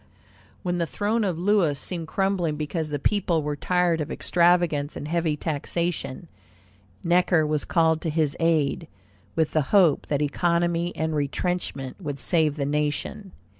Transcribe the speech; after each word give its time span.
When 0.63 0.79
the 0.79 0.87
throne 0.87 1.23
of 1.23 1.37
Louis 1.37 1.77
seemed 1.77 2.07
crumbling, 2.07 2.55
because 2.55 2.89
the 2.89 2.97
people 2.97 3.43
were 3.43 3.55
tired 3.55 4.01
of 4.01 4.11
extravagance 4.11 4.95
and 4.95 5.07
heavy 5.07 5.37
taxation, 5.37 6.27
Necker 7.03 7.45
was 7.45 7.65
called 7.65 8.01
to 8.01 8.09
his 8.09 8.35
aid, 8.39 8.87
with 9.35 9.51
the 9.51 9.61
hope 9.69 10.07
that 10.07 10.23
economy 10.23 10.91
and 10.95 11.13
retrenchment 11.13 12.01
would 12.01 12.17
save 12.17 12.55
the 12.55 12.65
nation. 12.65 13.31